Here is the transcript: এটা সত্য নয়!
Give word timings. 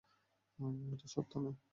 এটা 0.93 1.07
সত্য 1.13 1.33
নয়! 1.43 1.57